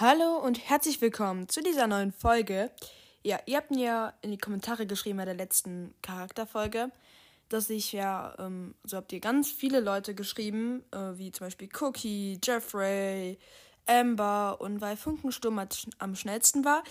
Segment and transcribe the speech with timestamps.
[0.00, 2.70] Hallo und herzlich willkommen zu dieser neuen Folge.
[3.24, 6.92] Ja, ihr habt mir in die Kommentare geschrieben bei der letzten Charakterfolge,
[7.48, 11.68] dass ich ja, ähm, so habt ihr ganz viele Leute geschrieben, äh, wie zum Beispiel
[11.80, 13.40] Cookie, Jeffrey,
[13.86, 15.60] Amber und weil Funkensturm
[15.98, 16.84] am schnellsten war,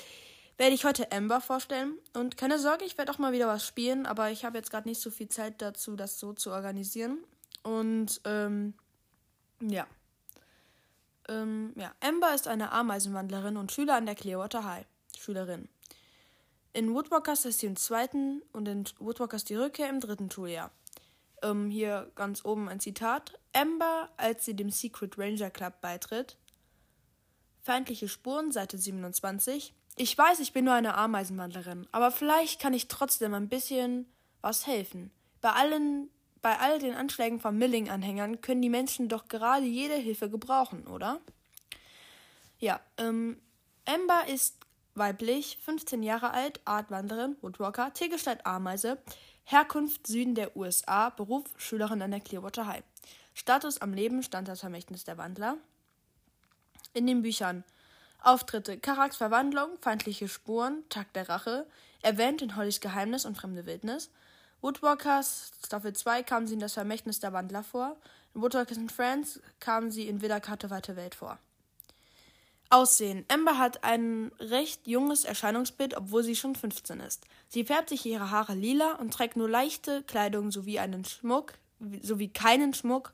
[0.57, 1.93] werde ich heute Amber vorstellen.
[2.13, 4.89] Und keine Sorge, ich werde auch mal wieder was spielen, aber ich habe jetzt gerade
[4.89, 7.19] nicht so viel Zeit dazu, das so zu organisieren.
[7.63, 8.73] Und ähm,
[9.61, 9.87] ja.
[11.27, 14.85] Ähm, ja, Amber ist eine Ameisenwandlerin und Schüler an der Clearwater High.
[15.17, 15.67] Schülerin.
[16.73, 20.71] In Woodwalkers ist sie im zweiten und in Woodwalkers die Rückkehr im dritten Schuljahr.
[21.41, 23.39] Ähm, hier ganz oben ein Zitat.
[23.53, 26.37] Amber, als sie dem Secret Ranger Club beitritt.
[27.61, 29.73] Feindliche Spuren, Seite 27.
[29.97, 34.05] Ich weiß, ich bin nur eine Ameisenwandlerin, aber vielleicht kann ich trotzdem ein bisschen
[34.41, 35.11] was helfen.
[35.41, 36.09] Bei allen
[36.47, 41.19] bei all den Anschlägen von Milling-Anhängern können die Menschen doch gerade jede Hilfe gebrauchen, oder?
[42.57, 43.41] Ja, ähm,
[43.83, 44.55] Amber ist
[44.95, 48.97] weiblich, 15 Jahre alt, Artwanderin, Woodwalker, Tiergestalt Ameise,
[49.43, 52.83] Herkunft Süden der USA, Beruf Schülerin an der Clearwater High.
[53.33, 55.57] Status am Leben stand das Vermächtnis der Wandler.
[56.93, 57.65] In den Büchern
[58.21, 61.67] Auftritte, Karaks Verwandlung, feindliche Spuren, Tag der Rache,
[62.01, 64.11] erwähnt in Hollys Geheimnis und fremde Wildnis,
[64.61, 67.95] Woodwalkers Staffel 2 kamen sie in das Vermächtnis der Wandler vor.
[68.33, 71.37] In Woodwalkers and Friends kamen sie in Wiederkarte Weite Welt vor.
[72.69, 73.23] Aussehen.
[73.29, 77.25] Amber hat ein recht junges Erscheinungsbild, obwohl sie schon 15 ist.
[77.47, 81.53] Sie färbt sich ihre Haare lila und trägt nur leichte Kleidung sowie einen Schmuck,
[82.01, 83.13] sowie keinen Schmuck,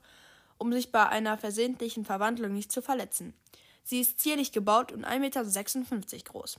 [0.58, 3.32] um sich bei einer versehentlichen Verwandlung nicht zu verletzen.
[3.84, 6.58] Sie ist zierlich gebaut und 1,56 Meter groß.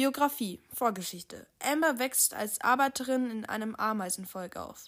[0.00, 1.46] Biografie, Vorgeschichte.
[1.62, 4.86] Amber wächst als Arbeiterin in einem Ameisenvolk auf.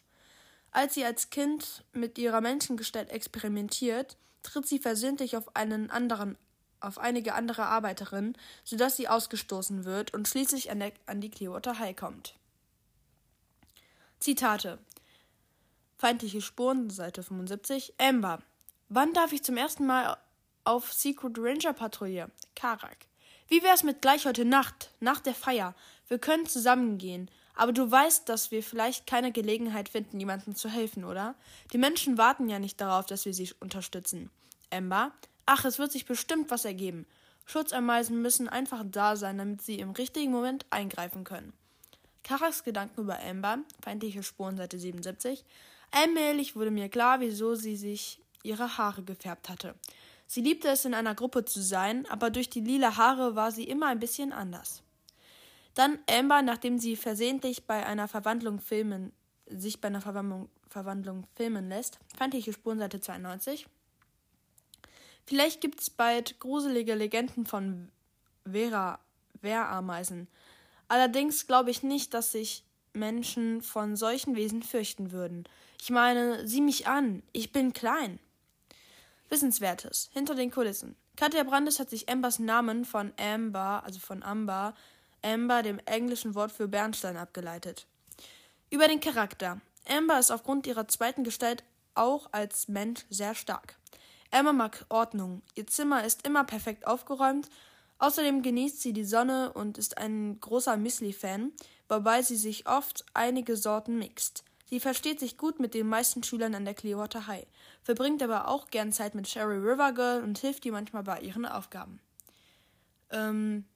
[0.71, 6.39] Als sie als Kind mit ihrer Menschengestalt experimentiert, tritt sie versehentlich auf einen anderen
[6.81, 11.79] auf einige andere Arbeiterinnen, sodass sie ausgestoßen wird und schließlich an, der, an die Clearwater
[11.79, 12.35] High kommt.
[14.19, 14.79] Zitate
[15.99, 17.93] Feindliche Spuren, Seite 75.
[17.99, 18.39] Amber.
[18.89, 20.17] Wann darf ich zum ersten Mal
[20.65, 22.31] auf Secret Ranger Patrouille?
[22.57, 23.12] Karak.
[23.49, 25.75] Wie wär's mit gleich heute Nacht, nach der Feier?
[26.09, 27.31] Wir können zusammengehen.
[27.55, 31.35] Aber du weißt, dass wir vielleicht keine Gelegenheit finden, jemandem zu helfen, oder?
[31.73, 34.31] Die Menschen warten ja nicht darauf, dass wir sie unterstützen.
[34.71, 35.13] Ember?
[35.45, 37.07] Ach, es wird sich bestimmt was ergeben.
[37.45, 41.53] Schutzameisen müssen einfach da sein, damit sie im richtigen Moment eingreifen können.
[42.23, 45.45] Karaks Gedanken über Amber, feindliche Spuren Seite 77.
[45.91, 49.75] Allmählich wurde mir klar, wieso sie sich ihre Haare gefärbt hatte.
[50.33, 53.65] Sie liebte es, in einer Gruppe zu sein, aber durch die lila Haare war sie
[53.65, 54.83] immer ein bisschen anders.
[55.75, 59.13] Dann Amber, nachdem sie versehentlich bei einer Verwandlung filmen,
[59.47, 61.99] sich bei einer Verwandlung, Verwandlung filmen lässt.
[62.17, 63.67] Feindliche Spurenseite 92.
[65.27, 67.91] Vielleicht gibt es bald gruselige Legenden von
[68.51, 69.01] Vera,
[69.43, 70.29] Wehrameisen.
[70.89, 72.65] Allerdings glaube ich nicht, dass sich
[72.95, 75.45] Menschen von solchen Wesen fürchten würden.
[75.79, 78.19] Ich meine, sieh mich an, ich bin klein.
[79.33, 80.11] Wissenswertes.
[80.13, 80.95] Hinter den Kulissen.
[81.17, 84.75] Katja Brandes hat sich Ambers Namen von Amber, also von Amber,
[85.23, 87.87] Amber, dem englischen Wort für Bernstein, abgeleitet.
[88.69, 89.61] Über den Charakter.
[89.89, 93.77] Amber ist aufgrund ihrer zweiten Gestalt auch als Mensch sehr stark.
[94.31, 95.41] Amber mag Ordnung.
[95.55, 97.49] Ihr Zimmer ist immer perfekt aufgeräumt.
[97.99, 101.53] Außerdem genießt sie die Sonne und ist ein großer Müsli-Fan,
[101.89, 104.45] wobei sie sich oft einige Sorten mixt.
[104.73, 107.47] Sie versteht sich gut mit den meisten Schülern an der Clearwater High,
[107.83, 111.45] verbringt aber auch gern Zeit mit Sherry River Girl und hilft ihr manchmal bei ihren
[111.45, 112.01] Aufgaben.
[113.11, 113.67] Ähm,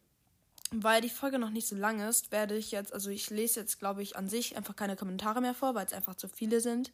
[0.70, 3.78] weil die Folge noch nicht so lang ist, werde ich jetzt, also ich lese jetzt,
[3.78, 6.92] glaube ich, an sich einfach keine Kommentare mehr vor, weil es einfach zu viele sind.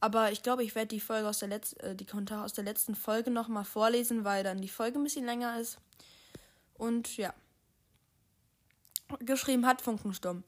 [0.00, 2.64] Aber ich glaube, ich werde die Folge aus der Letz äh, die Kommentare aus der
[2.64, 5.78] letzten Folge nochmal vorlesen, weil dann die Folge ein bisschen länger ist.
[6.74, 7.32] Und ja.
[9.20, 10.44] Geschrieben hat Funkensturm.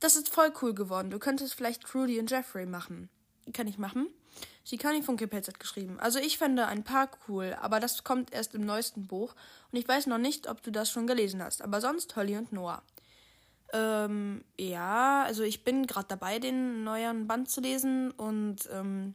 [0.00, 1.10] Das ist voll cool geworden.
[1.10, 3.08] Du könntest vielleicht Trudy und Jeffrey machen.
[3.52, 4.08] Kann ich machen.
[4.64, 5.98] Shikani von Kipels hat geschrieben.
[6.00, 9.34] Also ich fände ein paar cool, aber das kommt erst im neuesten Buch
[9.70, 11.62] und ich weiß noch nicht, ob du das schon gelesen hast.
[11.62, 12.82] Aber sonst Holly und Noah.
[13.72, 19.14] Ähm, ja, also ich bin gerade dabei, den neuen Band zu lesen und ähm,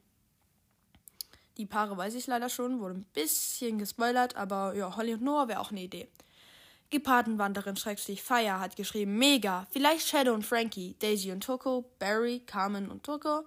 [1.58, 5.48] die Paare weiß ich leider schon, wurde ein bisschen gespoilert, aber ja, Holly und Noah
[5.48, 6.08] wäre auch eine Idee.
[6.92, 12.92] Gepardenwanderin Schrägstrich Fire hat geschrieben, mega, vielleicht Shadow und Frankie, Daisy und Toko, Barry, Carmen
[12.92, 13.46] und Toko,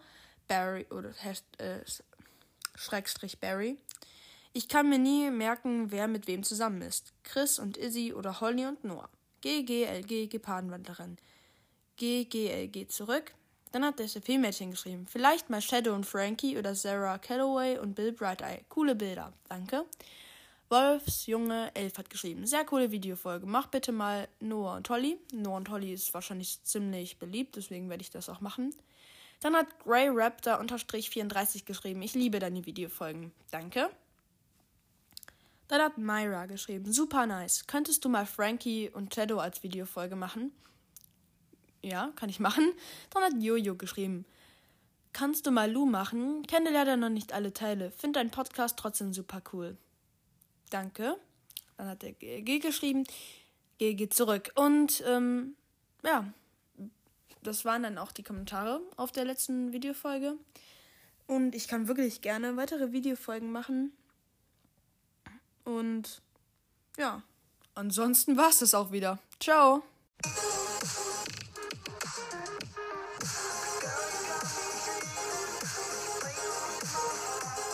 [0.48, 1.10] Barry oder
[1.58, 1.80] äh,
[2.74, 3.78] Schrägstrich Barry.
[4.54, 7.12] Ich kann mir nie merken, wer mit wem zusammen ist.
[7.22, 9.08] Chris und Izzy oder Holly und Noah.
[9.42, 11.18] GGLG Gepardenwanderin.
[11.96, 13.34] GGLG zurück.
[13.72, 15.06] Dann hat das Mädchen geschrieben.
[15.06, 18.64] Vielleicht mal Shadow und Frankie oder Sarah Calloway und Bill Brighteye.
[18.68, 19.32] Coole Bilder.
[19.48, 19.84] Danke.
[20.74, 22.48] Wolfsjunge 11 hat geschrieben.
[22.48, 23.46] Sehr coole Videofolge.
[23.46, 25.16] Mach bitte mal Noah und Holly.
[25.32, 28.74] Noah und Holly ist wahrscheinlich ziemlich beliebt, deswegen werde ich das auch machen.
[29.40, 32.02] Dann hat Grey Raptor 34 geschrieben.
[32.02, 33.30] Ich liebe deine Videofolgen.
[33.52, 33.88] Danke.
[35.68, 36.92] Dann hat Myra geschrieben.
[36.92, 37.68] Super nice.
[37.68, 40.50] Könntest du mal Frankie und Shadow als Videofolge machen?
[41.82, 42.72] Ja, kann ich machen.
[43.10, 44.24] Dann hat Jojo geschrieben.
[45.12, 46.42] Kannst du mal Lu machen?
[46.48, 47.92] Kenne leider noch nicht alle Teile.
[47.92, 49.76] Finde deinen Podcast trotzdem super cool.
[50.74, 51.16] Danke.
[51.76, 53.04] Dann hat der G geschrieben.
[53.78, 54.50] G geht zurück.
[54.56, 55.54] Und ähm,
[56.02, 56.26] ja,
[57.44, 60.34] das waren dann auch die Kommentare auf der letzten Videofolge.
[61.28, 63.92] Und ich kann wirklich gerne weitere Videofolgen machen.
[65.62, 66.22] Und
[66.98, 67.22] ja,
[67.76, 69.20] ansonsten war es das auch wieder.
[69.38, 69.84] Ciao.